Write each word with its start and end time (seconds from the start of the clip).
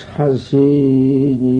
자신이 0.00 1.50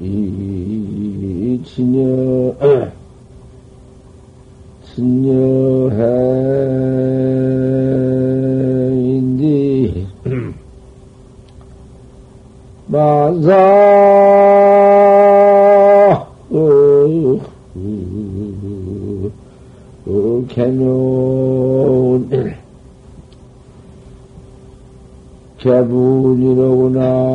이 0.00 1.62
진여 1.64 2.56
진여해인디 4.94 5.98
만사 12.88 13.78
개묘 20.48 22.24
개분이로구나 25.58 27.28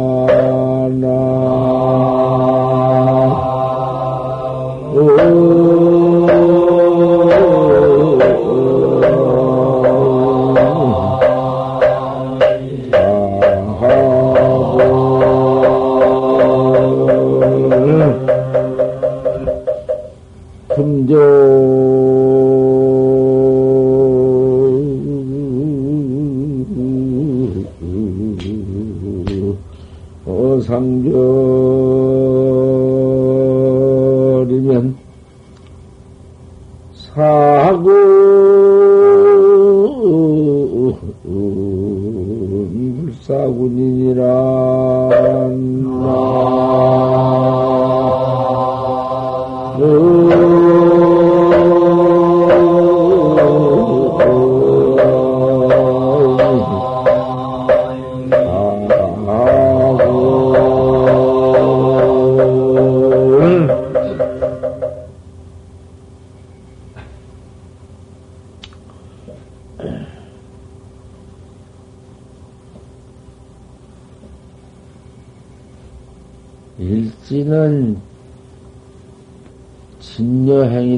금조 20.75 22.12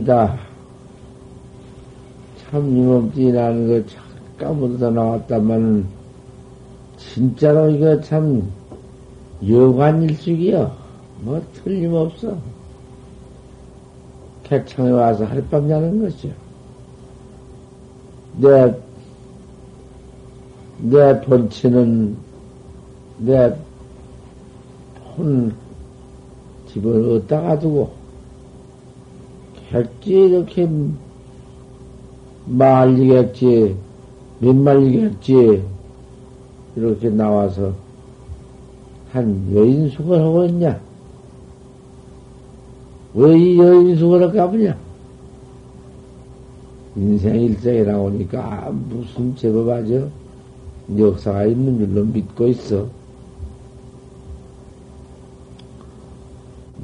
진여행이다. 0.05 0.38
참 2.38 2.77
이몸띠라는 2.77 3.67
거 3.67 3.89
잠깐부터 4.38 4.91
나왔다만 4.91 5.85
진짜로 6.97 7.69
이거 7.71 7.99
참 8.01 8.49
여관일숙이요. 9.45 10.71
뭐 11.21 11.41
틀림없어. 11.53 12.38
개창에 14.43 14.91
와서 14.91 15.25
하룻밤 15.25 15.67
자는 15.67 16.01
것이요. 16.03 16.31
내, 18.37 18.73
내 20.81 21.22
본체는 21.22 22.16
내 23.17 23.66
본 25.16 25.55
집을 26.67 27.09
어디다가 27.17 27.57
두고 27.59 27.89
객지 29.75 30.11
이렇게 30.11 30.69
말리겠지 32.45 33.75
몇 34.39 34.55
말리겠지 34.55 35.63
이렇게 36.77 37.09
나와서 37.09 37.73
한 39.11 39.53
여인숙을 39.53 40.21
하고 40.21 40.45
있냐? 40.45 40.79
왜 43.15 43.37
이 43.37 43.57
여인숙을 43.57 44.21
할까 44.23 44.49
보냐? 44.49 44.77
인생 46.95 47.35
일생에 47.41 47.83
나오니까 47.83 48.71
무슨 48.89 49.35
제법 49.35 49.69
하죠? 49.69 50.09
역사가 50.97 51.45
있는 51.47 51.79
줄로 51.79 52.05
믿고 52.05 52.47
있어. 52.47 52.87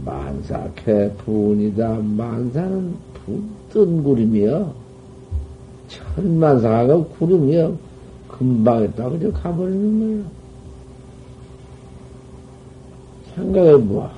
만사케 0.05 1.13
분이다. 1.17 1.95
만사는 1.95 2.95
뜬 3.71 4.03
구름이여. 4.03 4.73
천만사가 5.87 7.03
구름이여. 7.17 7.77
금방 8.27 8.83
했다. 8.83 9.09
그저 9.09 9.31
가버리는 9.31 10.23
거야. 10.23 10.31
생각해보아. 13.35 14.11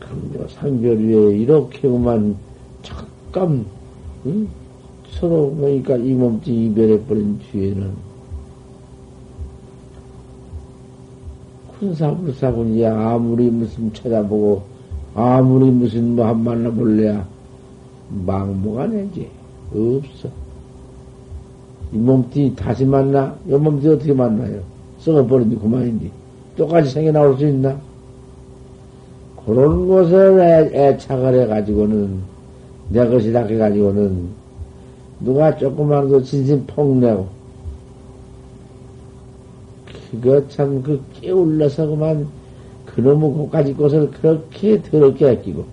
금요 0.00 0.48
상별 0.48 0.98
위에 0.98 1.36
이렇게만 1.38 2.36
잠깐, 2.82 3.64
응? 4.26 4.48
서로, 5.10 5.54
그러니까 5.56 5.96
이 5.96 6.12
몸뚱이 6.12 6.66
이별해버린 6.66 7.38
뒤에는 7.38 8.13
군사불사군이야. 11.84 13.10
아무리 13.10 13.50
무슨 13.50 13.92
찾아보고, 13.92 14.62
아무리 15.14 15.70
무슨 15.70 16.16
뭐 16.16 16.26
한 16.26 16.42
만나볼래야, 16.42 17.26
망모가 18.26 18.86
내지. 18.86 19.28
없어. 19.70 20.28
이 21.92 21.96
몸뚱이 21.96 22.54
다시 22.56 22.84
만나? 22.84 23.34
이 23.46 23.52
몸뚱이 23.52 23.94
어떻게 23.94 24.12
만나요? 24.12 24.60
썩어버린지 24.98 25.56
그만인데. 25.56 26.10
똑같이 26.56 26.90
생겨 26.90 27.12
나올 27.12 27.36
수 27.36 27.46
있나? 27.46 27.76
그런 29.44 29.86
것을 29.86 30.40
애, 30.40 30.88
애착을 30.88 31.42
해가지고는, 31.42 32.18
내 32.88 33.06
것이다 33.06 33.44
해가지고는, 33.44 34.28
누가 35.20 35.56
조그만 35.56 36.08
거 36.08 36.22
진심 36.22 36.64
폭내고, 36.66 37.26
그거 40.10 40.46
참, 40.48 40.82
그 40.82 41.02
깨울러서 41.20 41.86
그만, 41.86 42.28
그놈의 42.86 43.32
고까지 43.32 43.74
것을 43.74 44.10
그렇게 44.10 44.80
더럽게 44.82 45.30
아끼고, 45.30 45.64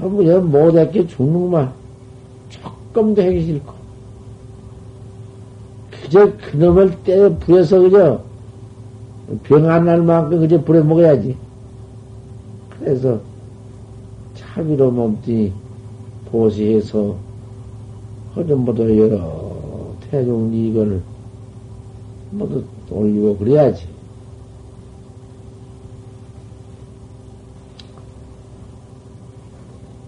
아무, 0.00 0.22
못 0.22 0.76
아껴 0.76 1.06
죽는구만. 1.06 1.72
조금도 2.50 3.22
하기 3.22 3.44
싫고. 3.44 3.72
그저 5.90 6.32
그놈을 6.36 6.96
때려 7.04 7.34
부여서 7.36 7.80
그저, 7.80 8.20
병 9.42 9.68
안 9.68 9.84
날 9.84 10.02
만큼 10.02 10.40
그저 10.40 10.62
부려 10.62 10.82
먹어야지. 10.82 11.36
그래서, 12.78 13.20
차비로 14.34 14.90
몸뚱이 14.90 15.52
보시해서, 16.30 17.16
허전보다 18.36 18.84
여러 18.96 19.48
태종 20.10 20.52
이걸 20.54 21.00
모두 22.30 22.64
올리고 22.90 23.36
그래야지. 23.36 23.86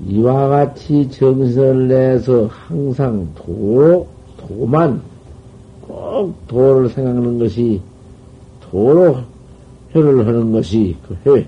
이와 0.06 0.48
같이 0.48 1.10
정신을 1.10 1.88
내서 1.88 2.46
항상 2.46 3.28
도, 3.34 4.06
도만, 4.36 5.00
꼭 5.86 6.34
도를 6.46 6.88
생각하는 6.88 7.38
것이, 7.38 7.80
도로 8.60 9.18
회를 9.94 10.26
하는 10.26 10.52
것이 10.52 10.96
그 11.06 11.16
회. 11.26 11.46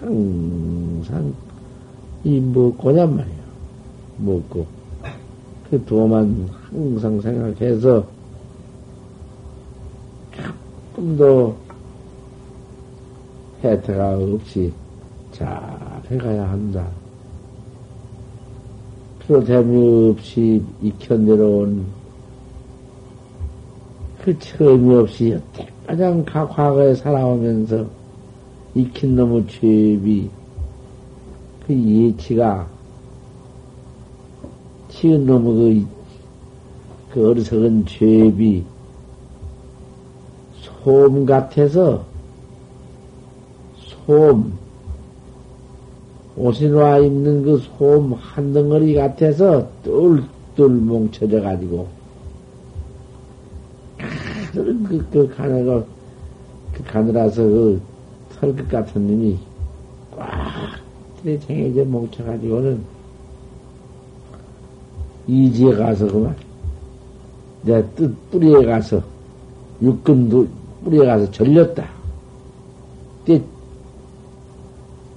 항상 0.00 1.32
이 2.24 2.40
먹고냔 2.40 3.16
말이야. 3.16 3.34
먹고. 4.18 4.66
그 5.70 5.82
도만 5.84 6.48
항상 6.70 7.20
생각해서 7.20 8.04
조금도 11.04 11.54
혜태가 13.62 14.16
없이 14.18 14.72
잘 15.32 15.46
해가야 16.10 16.48
한다. 16.48 16.86
프로템이 19.20 20.10
없이 20.10 20.62
익혀 20.82 21.16
내려온 21.16 21.84
그 24.22 24.38
처음이 24.38 24.94
없이 24.94 25.38
가장 25.86 26.24
과거에 26.24 26.94
살아오면서 26.94 27.86
익힌 28.74 29.14
놈의 29.14 29.46
죄비, 29.46 30.30
그 31.66 31.74
예치가, 31.74 32.66
치은 34.88 35.26
놈의 35.26 35.86
그, 37.10 37.14
그 37.14 37.30
어리석은 37.30 37.86
죄비, 37.86 38.64
솜 40.84 41.24
같아서, 41.26 42.04
솜, 44.06 44.52
옷이나 46.36 46.98
입는 46.98 47.42
그 47.42 47.58
솜 47.78 48.14
한 48.14 48.52
덩어리 48.52 48.94
같아서 48.94 49.66
똘똘 49.82 50.68
뭉쳐져 50.68 51.40
가지고, 51.40 51.88
그, 54.52 55.06
그, 55.10 55.34
가느가, 55.34 55.82
그 56.72 56.84
가느라서 56.84 57.42
그 57.42 57.80
털끝 58.38 58.68
같은 58.68 59.06
놈이 59.06 59.38
꽉 60.16 60.28
들이쟁여져 61.22 61.84
뭉쳐 61.88 62.24
가지고는 62.24 62.80
이지에 65.26 65.74
가서 65.74 66.06
그만 66.06 66.36
내 67.62 67.82
뜻 67.96 68.14
뿌리에 68.30 68.64
가서 68.66 69.02
육근도 69.80 70.46
뿌리에 70.84 71.06
가서 71.06 71.30
절렸다. 71.30 71.88
때, 73.24 73.42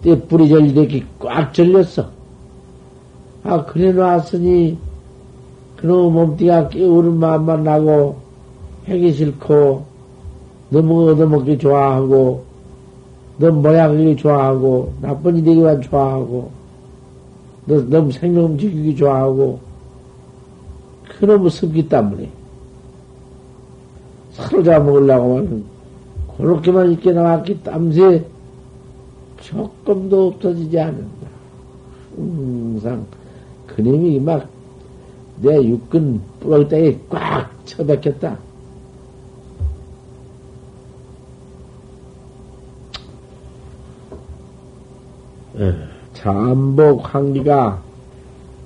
때 0.01 0.21
뿌리 0.27 0.47
절리기 0.49 1.05
꽉 1.19 1.53
절렸어. 1.53 2.09
아, 3.43 3.65
그래 3.65 3.91
놨으니 3.91 4.77
그놈 5.77 6.13
몸띠가 6.13 6.69
깨우는 6.69 7.17
마음만 7.17 7.63
나고 7.63 8.17
하기 8.87 9.13
싫고 9.13 9.85
너무 10.69 11.11
얻어먹기 11.11 11.57
좋아하고 11.59 12.43
너 13.37 13.51
모양이 13.51 14.15
좋아하고 14.15 14.93
나쁜 15.01 15.37
일이기만 15.37 15.81
좋아하고 15.81 16.51
너 17.65 17.81
너무 17.83 18.11
생명 18.11 18.57
지키기 18.57 18.95
좋아하고 18.95 19.59
그놈의 21.19 21.51
습기 21.51 21.87
때문에 21.87 22.29
서로 24.37 24.63
잡아 24.63 24.83
먹으려고만 24.83 25.63
그렇게만 26.37 26.91
있게 26.93 27.11
나왔기 27.11 27.63
땀새 27.63 28.25
조금도 29.41 30.27
없어지지 30.27 30.79
않는다. 30.79 31.27
항상 32.15 33.05
그놈이 33.67 34.19
막 34.19 34.57
내 35.39 35.63
육근 35.63 36.21
뿌럭대기 36.39 36.99
꽉 37.09 37.49
쳐박혔다. 37.65 38.37
예, 45.59 45.73
잠복 46.13 47.13
환기가 47.13 47.81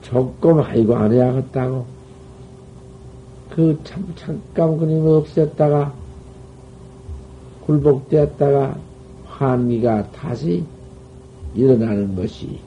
조금 0.02 0.62
아이고 0.62 0.96
안 0.96 1.12
해야겠다고. 1.12 1.86
그 3.52 3.78
참, 3.84 4.08
잠깐 4.16 4.78
그림 4.78 5.06
없었다가, 5.06 5.94
굴복되었다가, 7.66 8.78
환기가 9.26 10.10
다시 10.12 10.64
일어나는 11.54 12.16
것이 12.16 12.60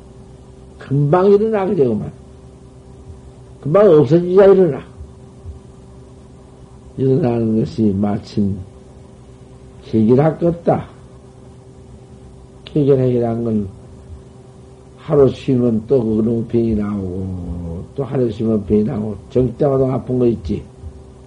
금방 0.79 1.31
일어나게 1.31 1.75
되고만. 1.75 2.13
금방 3.63 3.91
없어지자 3.91 4.45
일어나. 4.47 4.85
일어나는 6.99 7.61
것이 7.61 7.95
마침 7.97 8.59
해결할 9.87 10.39
것다. 10.39 10.87
해결해결한 12.77 13.45
건 13.45 13.69
하루 14.99 15.29
쉬면 15.29 15.85
또 15.87 16.03
그놈 16.03 16.47
병이 16.49 16.75
나오고, 16.75 17.85
또 17.95 18.05
하루 18.05 18.31
쉬면 18.31 18.67
병이 18.67 18.85
나오고, 18.85 19.17
정때마다 19.31 19.95
아픈 19.95 20.19
거 20.19 20.27
있지. 20.27 20.63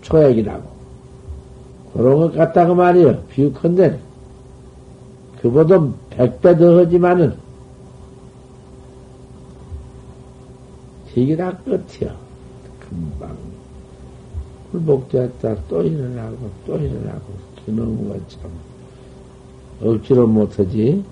초약이라고. 0.07 0.77
그런 1.93 2.19
것 2.19 2.33
같다고 2.33 2.75
말이요. 2.75 3.23
비유컨대. 3.29 3.99
그보다 5.41 5.85
백배 6.09 6.57
더 6.57 6.79
하지만은, 6.79 7.35
이게 11.15 11.35
다 11.35 11.55
끝이요. 11.57 12.15
금방. 12.79 13.35
굴복되었다 14.71 15.55
또 15.67 15.81
일어나고, 15.83 16.49
또 16.65 16.77
일어나고, 16.77 17.25
그놈과 17.65 18.15
참, 18.27 18.51
억지로 19.81 20.27
못하지. 20.27 21.03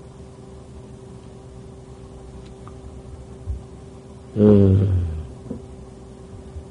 어, 4.36 5.05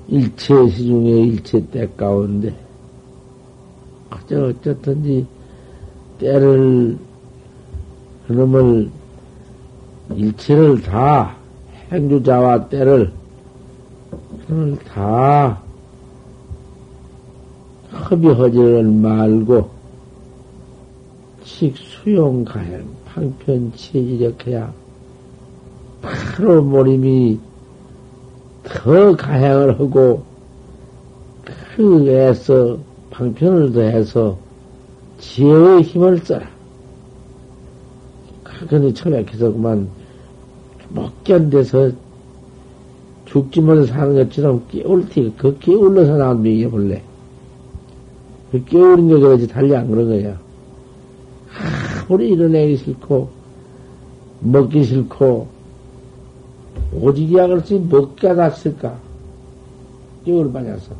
일체 0.07 0.69
시중에 0.69 1.09
일체 1.09 1.65
때 1.67 1.87
가운데, 1.97 2.53
그저 4.09 4.47
어쨌든지 4.47 5.25
때를, 6.19 6.97
그놈을, 8.27 8.89
일체를 10.15 10.81
다, 10.83 11.35
행주자와 11.91 12.69
때를, 12.69 13.11
그놈을 14.47 14.77
다, 14.79 15.59
허비허지를 18.09 18.83
말고, 18.83 19.69
식 21.43 21.75
수용가행, 21.77 22.85
방편치지력해야, 23.05 24.71
바로 26.01 26.61
몰임이 26.61 27.39
더 28.65 29.15
가행을 29.15 29.79
하고 29.79 30.23
그 31.75 32.07
애서 32.09 32.77
방편을 33.11 33.71
더해서 33.71 34.37
지혜의 35.19 35.83
힘을 35.83 36.19
써라. 36.19 36.49
그근히 38.43 38.93
처박혀서 38.93 39.51
그만 39.53 39.87
못 40.89 41.11
견뎌서 41.23 41.91
죽지 43.25 43.61
못해 43.61 43.85
사는 43.87 44.15
것처럼 44.15 44.63
깨울 44.69 45.09
티, 45.09 45.33
그 45.37 45.57
깨울러서 45.59 46.17
나온 46.17 46.41
명이 46.41 46.67
본래. 46.67 47.01
그 48.51 48.63
깨우는 48.63 49.07
게 49.07 49.19
그러지 49.19 49.47
달리 49.47 49.75
안 49.75 49.89
그런 49.89 50.07
거야. 50.07 50.39
아무리 52.07 52.29
일어나기 52.29 52.77
싫고, 52.77 53.29
먹기 54.41 54.83
싫고, 54.83 55.47
오직이야 56.93 57.47
그렇지 57.47 57.79
먹가 57.89 58.33
놨을까? 58.33 58.95
깨울 60.25 60.51
받아서. 60.51 60.91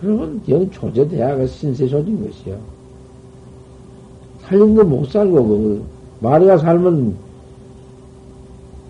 그러면 0.00 0.40
영 0.48 0.70
조제돼야 0.70 1.36
그 1.36 1.46
신세 1.46 1.86
조진 1.86 2.24
것이요. 2.26 2.56
살린 4.42 4.74
거 4.74 4.82
못 4.84 5.06
살고, 5.10 5.46
그, 5.46 5.84
마리가 6.20 6.58
살면 6.58 7.14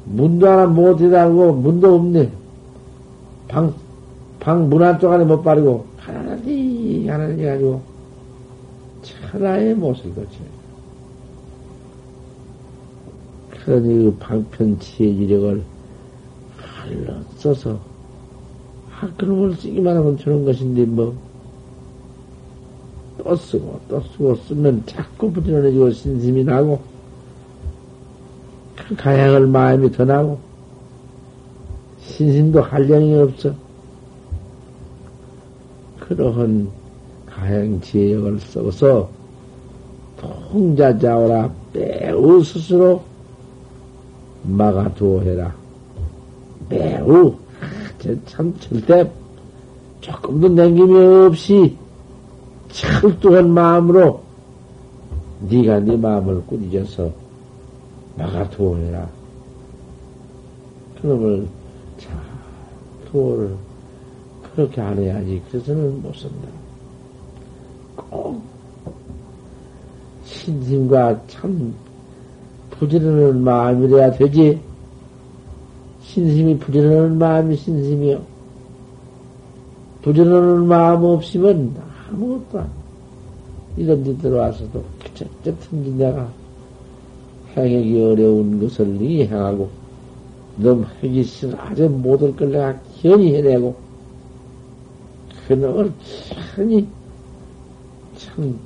문도 0.07 0.49
하나 0.49 0.67
못 0.67 1.01
해달고, 1.01 1.53
문도 1.55 1.95
없네. 1.97 2.31
방, 3.49 3.75
방 4.39 4.69
문 4.71 4.83
한쪽 4.83 5.13
안에 5.13 5.25
못 5.25 5.43
바르고, 5.43 5.85
하나니, 5.99 7.09
하나니 7.09 7.43
해가지고, 7.43 7.81
천하에 9.03 9.75
못을 9.75 10.15
거지. 10.15 10.39
그러니 13.65 14.05
그 14.05 14.17
방편치의 14.19 15.17
지력을 15.17 15.63
할러 16.59 17.15
써서 17.37 17.79
아, 19.01 19.09
그놈을 19.17 19.55
쓰기만 19.55 19.97
하면 19.97 20.19
주는 20.19 20.45
것인데 20.45 20.85
뭐. 20.85 21.15
또 23.19 23.37
쓰고 23.37 23.81
또 23.89 24.01
쓰고 24.01 24.35
쓰면 24.37 24.85
자꾸 24.87 25.31
부지런해지고 25.31 25.91
신심이 25.91 26.43
나고 26.43 26.81
그 28.77 28.97
가양을 28.97 29.47
마음이 29.47 29.93
더 29.93 30.05
나고 30.05 30.39
신심도 32.01 32.63
한량이 32.63 33.15
없어. 33.15 33.55
그러한 36.01 36.69
가양 37.27 37.81
지혜력을 37.81 38.41
써서 38.41 39.09
통자자오라 40.19 41.51
매우 41.73 42.43
스스로 42.43 43.10
막아두어해라. 44.43 45.55
매우, 46.69 47.35
참, 48.27 48.55
절대 48.59 49.11
조금도 50.01 50.49
냉김이 50.49 51.27
없이 51.27 51.77
철두한 52.71 53.51
마음으로 53.51 54.23
네가 55.49 55.81
네 55.81 55.97
마음을 55.97 56.43
꾸짖어서 56.47 57.11
막아두어해라. 58.17 59.09
그놈을 61.01 61.49
잘 61.99 62.13
도를 63.11 63.57
그렇게 64.55 64.81
안 64.81 64.99
해야지. 64.99 65.41
그래서는 65.51 66.03
못 66.03 66.15
산다. 66.15 66.49
꼭 67.97 68.43
신심과 70.25 71.21
참 71.27 71.75
부지런한 72.81 73.45
마음이래야 73.45 74.13
되지. 74.13 74.59
신심이 76.03 76.59
부지런한 76.59 77.19
마음이 77.19 77.55
신심이요. 77.55 78.23
부지런한 80.01 80.67
마음 80.67 81.05
없으면 81.05 81.77
아무것도 82.11 82.59
안. 82.59 82.71
이런 83.77 84.03
데 84.03 84.17
들어와서도 84.17 84.83
틈지 85.45 85.91
내가 85.93 86.29
행하기 87.55 88.03
어려운 88.03 88.61
것을 88.61 89.01
이해하고 89.01 89.69
너무 90.57 90.85
하기 91.01 91.23
싫어 91.23 91.57
아주 91.59 91.89
못할 91.89 92.35
걸 92.35 92.51
내가 92.51 92.81
현히 92.97 93.37
해내고 93.37 93.77
그놈을 95.47 95.93
편히 96.55 96.87
참 98.17 98.59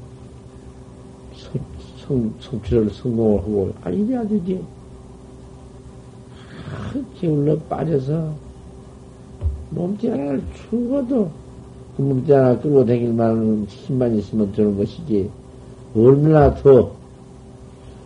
성, 2.06 2.32
성취를 2.40 2.90
성공을 2.90 3.38
하고 3.40 3.72
아니래야 3.82 4.26
되지. 4.26 4.62
기울러 7.18 7.56
빠져서 7.68 8.32
몸띠 9.70 10.08
하나를 10.08 10.42
죽어도 10.54 11.30
그 11.96 12.02
몸띠 12.02 12.32
하나 12.32 12.58
끌고 12.58 12.84
다닐 12.84 13.12
만한 13.12 13.64
힘만 13.68 14.14
있으면 14.16 14.52
되는 14.52 14.76
것이지. 14.76 15.30
얼마나 15.96 16.54
더, 16.54 16.90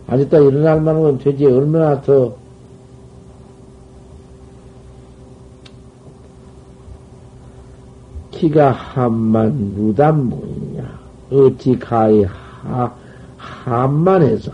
아직도 0.07 0.49
일어날 0.49 0.83
건 0.83 1.17
되지. 1.17 1.45
얼마나 1.45 1.99
더, 2.01 2.35
키가 8.31 8.71
한만 8.71 9.51
누단무이냐. 9.75 10.99
어찌 11.31 11.77
가히 11.77 12.23
하, 12.23 12.95
한만해서. 13.39 14.51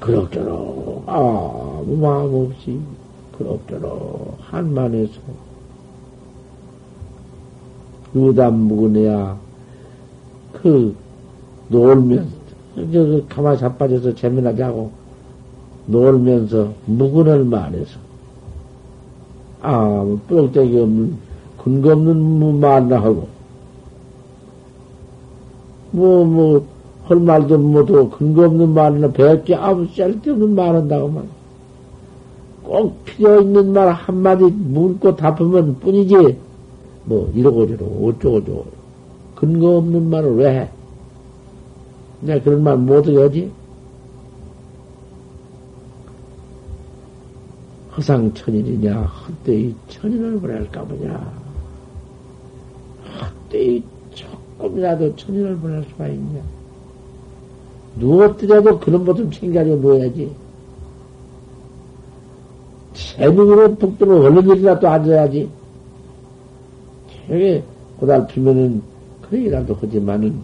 그럭저럭, 0.00 1.04
아무 1.06 1.96
마음 2.00 2.46
없이, 2.46 2.78
그럭저럭, 3.36 4.36
한만해서. 4.40 5.20
유담 8.14 8.54
묵은해야, 8.54 9.38
그, 10.52 10.96
놀면서, 11.68 12.30
저, 12.92 13.22
가만히 13.28 13.58
자빠져서 13.58 14.14
재미나게 14.14 14.62
하고, 14.62 14.90
놀면서, 15.86 16.72
묵은을 16.86 17.44
말해서, 17.44 17.98
아무 19.60 20.18
뼈대기 20.20 20.78
없는, 20.78 21.16
근거 21.58 21.92
없는 21.92 22.60
말나 22.60 23.00
하고, 23.00 23.28
뭐, 25.90 26.24
뭐, 26.24 26.77
할 27.08 27.18
말도 27.18 27.56
못하고 27.56 28.10
근거 28.10 28.44
없는 28.44 28.74
말이나 28.74 29.10
배웠지 29.10 29.54
아무 29.54 29.86
쓸데없는 29.86 30.54
말 30.54 30.76
한다고만. 30.76 31.26
꼭 32.62 33.02
필요 33.06 33.40
있는 33.40 33.72
말 33.72 33.88
한마디 33.88 34.44
묻고 34.44 35.16
답하면 35.16 35.78
뿐이지. 35.80 36.36
뭐, 37.06 37.32
이러고 37.34 37.66
저러고, 37.66 38.08
어쩌고저쩌고. 38.08 38.66
근거 39.34 39.78
없는 39.78 40.10
말을 40.10 40.36
왜 40.36 40.60
해? 40.60 40.70
내가 42.20 42.44
그런 42.44 42.62
말 42.62 42.76
못하게 42.76 43.16
하지? 43.22 43.52
허상 47.96 48.34
천일이냐, 48.34 49.00
헛되이 49.00 49.74
천일을 49.88 50.38
보낼까 50.38 50.84
보냐. 50.84 51.32
헛되이 53.20 53.82
조금이라도 54.14 55.16
천일을 55.16 55.56
보낼 55.56 55.82
수가 55.84 56.08
있냐. 56.08 56.57
누웠더라도 57.98 58.78
그런 58.78 59.04
것좀 59.04 59.30
챙겨가지고 59.30 59.76
누워야지. 59.76 60.30
재능으로 62.94 63.74
푹 63.76 63.98
뜨면 63.98 64.22
얼른 64.22 64.48
일이라도 64.48 64.88
앉아야지. 64.88 65.48
되게 67.26 67.62
고달피면은 67.98 68.82
그러기라도 69.22 69.76
하지만은 69.80 70.40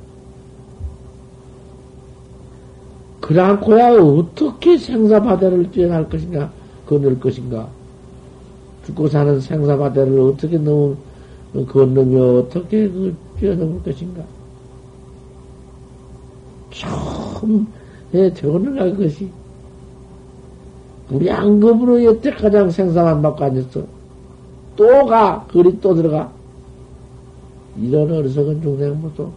그러않고야 3.20 3.94
어떻게 4.02 4.76
생사바다를 4.76 5.70
뛰어날 5.70 6.08
것인가, 6.08 6.50
건널 6.86 7.18
것인가. 7.18 7.68
죽고 8.84 9.08
사는 9.08 9.40
생사바다를 9.40 10.20
어떻게 10.20 10.58
넘, 10.58 10.96
건너며 11.68 12.40
어떻게 12.40 12.86
그 12.88 13.16
뛰어넘을 13.38 13.82
것인가. 13.82 14.22
처음에 17.44 18.32
되어나갈 18.34 18.96
것이 18.96 19.30
우리 21.10 21.30
안급으로 21.30 22.02
여태 22.04 22.30
가장 22.30 22.70
생사만 22.70 23.20
받고 23.20 23.44
앉았어. 23.44 23.82
또 24.76 25.06
가, 25.06 25.46
그리 25.50 25.78
또 25.80 25.94
들어가. 25.94 26.32
이런 27.80 28.10
어리석은 28.10 28.62
중생 28.62 29.00
모두. 29.00 29.30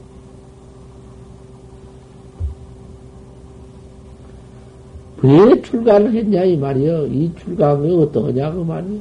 왜 5.21 5.61
출가를 5.61 6.13
했냐, 6.13 6.43
이 6.43 6.55
말이요. 6.57 7.07
이 7.07 7.31
출가한 7.35 7.83
게 7.83 7.91
어떠냐, 7.91 8.51
그 8.53 8.59
말이요. 8.59 8.99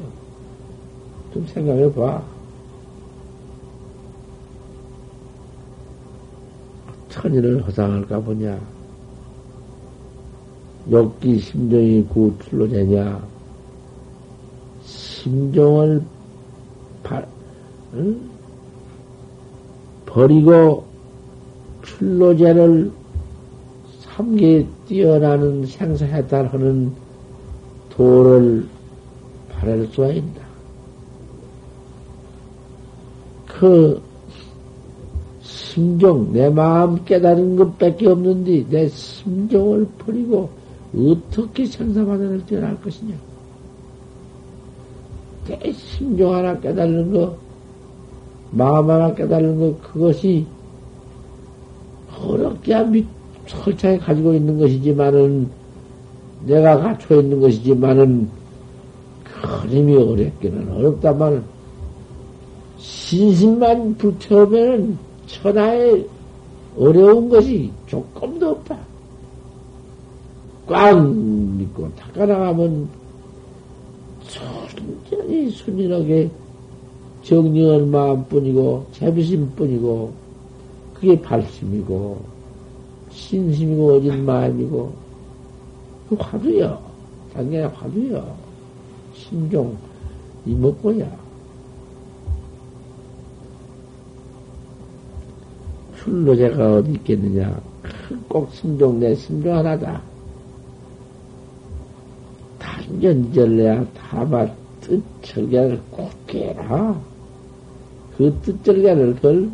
좀 1.33 1.47
생각해 1.47 1.93
봐. 1.93 2.23
천일을 7.11 7.67
허상할까 7.67 8.21
보냐. 8.21 8.76
욕기 10.91 11.39
심정이 11.39 12.05
구출로 12.05 12.69
되냐. 12.69 13.21
심정을 14.85 16.03
바, 17.03 17.25
응? 17.95 18.21
버리고 20.05 20.85
출로제를 21.83 22.91
삼계 24.01 24.67
뛰어나는 24.87 25.67
생사해탈하는 25.67 26.93
도를 27.91 28.67
바랄 29.51 29.87
수가 29.89 30.09
있다. 30.09 30.47
그 33.47 34.01
심정, 35.43 36.33
내 36.33 36.49
마음 36.49 37.03
깨달은 37.05 37.57
것밖에 37.57 38.09
없는데, 38.09 38.67
내 38.69 38.89
심정을 38.89 39.87
버리고, 39.99 40.49
어떻게 40.95 41.67
생사바다를 41.67 42.45
뛰어날 42.47 42.81
것이냐. 42.81 43.15
내 45.47 45.73
심정 45.73 46.35
하나 46.35 46.59
깨달는 46.59 47.13
거, 47.13 47.37
마음 48.51 48.91
하나 48.91 49.15
깨달는 49.15 49.59
거, 49.59 49.79
그것이 49.81 50.47
어렵게 52.21 52.83
밑, 52.85 53.07
설창에 53.47 53.99
가지고 53.99 54.35
있는 54.35 54.59
것이지만은, 54.59 55.49
내가 56.47 56.79
갖춰 56.79 57.21
있는 57.21 57.41
것이지만은, 57.41 58.29
큰 59.25 59.71
힘이 59.71 59.97
어렵기는 59.97 60.73
어렵다만, 60.73 61.45
신심만 62.79 63.95
불태우면 63.97 64.99
천하에 65.27 66.05
어려운 66.79 67.29
것이 67.29 67.71
조금도 67.87 68.51
없다. 68.51 68.79
꽉 70.67 71.01
믿고 71.01 71.95
닦아나가면 71.95 72.89
순전히 74.23 75.51
순진하게 75.51 76.31
정리한 77.23 77.91
마음뿐이고 77.91 78.87
재비심뿐이고 78.93 80.13
그게 80.95 81.21
발심이고 81.21 82.21
신심이고 83.11 83.95
어진 83.95 84.25
마음이고 84.25 84.93
그 86.09 86.17
화두여 86.17 86.81
당연히 87.33 87.67
화두여 87.67 88.37
신종 89.15 89.77
이목고야 90.47 91.27
출로제가 96.07 96.77
어디 96.77 96.93
있겠느냐? 96.93 97.61
꼭 98.29 98.49
심종 98.53 99.01
내 99.01 99.15
심종 99.15 99.57
하나다. 99.57 100.01
단전절래야 102.87 103.85
다마 103.93 104.47
뜻절개를 104.81 105.81
곧게 105.91 106.49
해라. 106.51 106.99
그 108.17 108.33
뜻절개를 108.43 109.17
그걸 109.17 109.51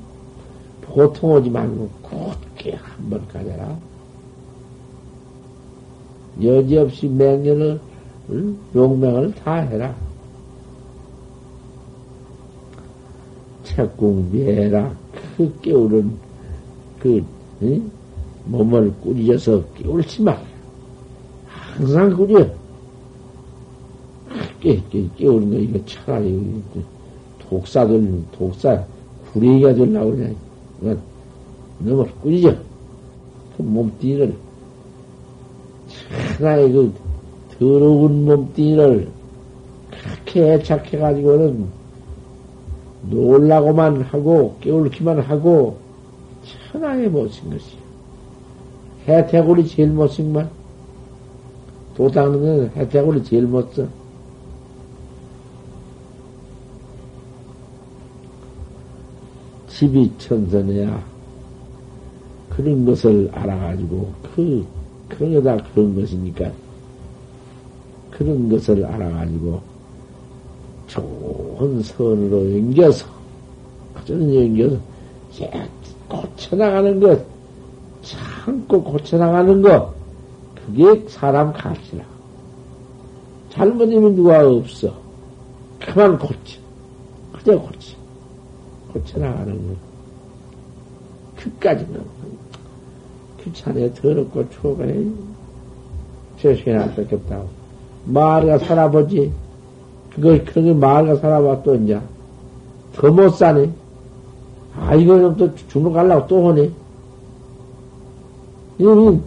보통 0.83 1.33
오지 1.33 1.51
말고 1.51 1.89
곧게 2.03 2.75
한 2.75 3.11
번 3.11 3.27
가져라. 3.29 3.77
여지없이 6.43 7.09
맹년을 7.09 7.81
응? 8.31 8.57
용맹을 8.75 9.35
다 9.35 9.55
해라. 9.57 9.95
책궁미해라. 13.65 14.95
그 15.37 15.61
깨우는 15.61 16.13
그 17.01 17.25
응? 17.63 17.91
몸을 18.47 18.93
꾸짖어서 19.03 19.63
깨울지 19.75 20.23
마. 20.23 20.37
항상 21.47 22.15
꾸려. 22.15 22.47
깨, 24.63 24.81
깨, 24.91 25.05
깨우는 25.17 25.51
거, 25.51 25.57
이거 25.57 25.85
차라리, 25.85 26.63
독사들, 27.41 28.23
독사, 28.31 28.85
구레기가 29.33 29.75
되려고 29.75 30.17
그래. 30.17 30.97
너무 31.81 32.07
꾸짖어. 32.23 32.55
그 33.57 33.63
몸뚱이를, 33.63 34.37
차라리 36.39 36.73
그 36.73 36.93
더러운 37.59 38.25
몸뚱이를 38.25 39.09
그렇게 39.91 40.53
애착해가지고는 40.53 41.67
놀라고만 43.11 44.03
하고, 44.03 44.57
깨울기만 44.61 45.19
하고, 45.23 45.77
천하에 46.71 47.09
못쓴 47.09 47.51
것이야. 47.51 47.81
해태골이 49.09 49.67
제일 49.67 49.89
못쓴 49.89 50.33
말. 50.33 50.49
도 51.97 52.09
닦는 52.09 52.41
건 52.41 52.71
해태골이 52.77 53.25
제일 53.25 53.43
못 53.43 53.75
써. 53.75 54.02
집이 59.83 60.13
천선해야. 60.17 61.05
그런 62.51 62.85
것을 62.85 63.29
알아가지고 63.33 64.13
그 64.23 64.65
그런 65.09 65.35
거다 65.35 65.57
그런 65.75 65.93
것이니까. 65.97 66.53
그런 68.13 68.49
것을 68.49 68.85
알아가지고 68.85 69.61
좋은 70.87 71.83
선으로 71.83 72.53
연겨서 72.53 73.07
그저는 73.95 74.33
연겨서 74.33 74.79
고쳐나가는 76.09 77.01
것 77.01 77.27
참고 78.03 78.85
고쳐나가는 78.85 79.63
것 79.63 79.93
그게 80.65 81.09
사람 81.09 81.53
가치라. 81.53 82.05
잘못이면 83.51 84.15
누가 84.15 84.47
없어. 84.47 84.95
그만 85.81 86.17
고쳐. 86.17 86.61
그저 87.33 87.59
고쳐 87.59 88.02
고쳐나가는 88.93 89.53
것 89.69 89.77
그까지는 91.37 92.01
귀찮아 93.43 93.93
더럽고 93.95 94.49
추워가네 94.51 95.07
세상에 96.39 96.77
안밖에 96.77 97.15
없다고. 97.17 97.49
마을가 98.07 98.59
살아보지. 98.59 99.33
그거 100.15 100.39
그게 100.45 100.73
마을가 100.73 101.17
살아봐 101.17 101.63
또 101.63 101.75
이제. 101.77 102.01
더 102.95 103.11
못 103.11 103.31
사네. 103.31 103.71
아 104.77 104.95
이거는 104.95 105.37
또 105.37 105.55
죽는 105.69 105.93
가려고 105.93 106.27
또 106.27 106.43
오네. 106.47 106.71
이거는 108.79 109.23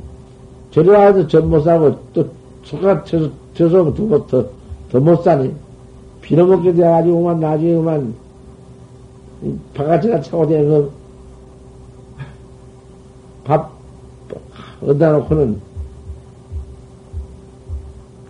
저리 0.71 0.89
와도 0.89 1.27
전못 1.27 1.63
사고 1.63 1.97
또 2.13 2.27
속아 2.63 3.03
쳐서 3.05 3.29
쳐서 3.53 3.93
두고 3.93 4.27
더 4.27 4.45
더 4.91 4.99
못 4.99 5.23
사네. 5.23 5.51
빌어먹게 6.21 6.73
돼가지고만 6.73 7.39
나중에만 7.39 8.13
바가지가 9.73 10.21
차고 10.21 10.47
되는 10.47 10.89
밥 13.43 13.71
얻다 14.81 15.11
놓고는 15.11 15.61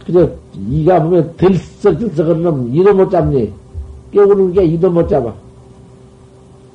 그저 0.05 0.29
이가 0.53 1.01
보면 1.03 1.35
들썩들썩한 1.37 2.43
놈 2.43 2.75
이도 2.75 2.93
못 2.93 3.09
잡니? 3.09 3.51
깨우는 4.11 4.53
게 4.53 4.63
이도 4.63 4.89
못 4.89 5.07
잡아. 5.07 5.33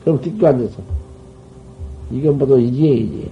그럼 0.05 0.21
뒷고 0.21 0.47
앉아서. 0.47 0.83
이건 2.11 2.38
뭐도 2.38 2.59
이지이지 2.59 3.31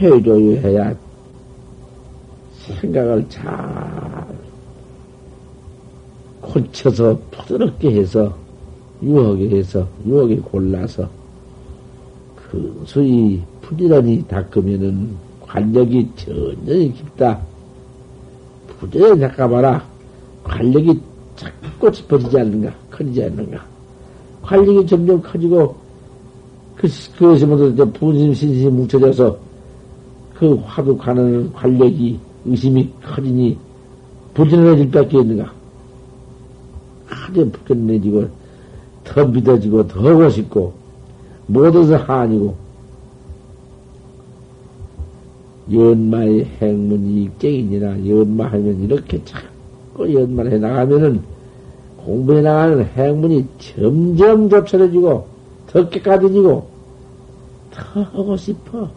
해조유 0.00 0.56
해야 0.56 0.94
생각을 2.80 3.28
잘 3.28 4.33
고쳐서 6.54 7.18
부드럽게 7.32 7.90
해서 7.96 8.32
유혹에 9.02 9.48
해서 9.50 9.86
유혹에 10.06 10.36
골라서 10.36 11.08
근수히 12.36 13.42
그 13.60 13.68
부지런히 13.68 14.24
닦으면은 14.28 15.16
관력이 15.40 16.08
전혀 16.14 16.74
깊다. 16.92 17.40
부지런히 18.78 19.20
닦아봐라. 19.20 19.84
관력이 20.44 21.00
자꾸 21.34 21.90
짚어지지 21.90 22.38
않는가, 22.38 22.72
커지지 22.90 23.24
않는가. 23.24 23.64
관력이 24.42 24.86
점점 24.86 25.20
커지고, 25.22 25.74
그, 26.76 26.88
그것이 27.16 27.46
모두 27.46 27.74
분심, 27.92 28.32
신심이 28.32 28.70
뭉쳐져서 28.70 29.36
그 30.34 30.54
화두 30.64 30.96
가는 30.96 31.52
관력이 31.52 32.18
의심이 32.44 32.90
커지니 33.02 33.56
부지런해질 34.34 34.90
밖에 34.90 35.18
있는가. 35.18 35.63
아주 37.34 37.50
부지런해지고, 37.50 38.28
더 39.02 39.26
믿어지고, 39.26 39.88
더 39.88 40.08
하고 40.08 40.28
싶고, 40.30 40.72
모두서 41.46 41.96
한이고, 41.96 42.54
연마의 45.72 46.44
행문이 46.60 47.24
익쟁이니라. 47.24 48.06
연마하면 48.06 48.82
이렇게 48.82 49.20
자꾸 49.24 50.12
연마해 50.12 50.58
나가면은 50.58 51.22
공부해 51.96 52.42
나가는 52.42 52.84
행문이 52.84 53.46
점점 53.58 54.50
좁혀져지고 54.50 55.26
더 55.68 55.88
깨끗해지고 55.88 56.68
더 57.70 58.02
하고 58.02 58.36
싶어. 58.36 58.90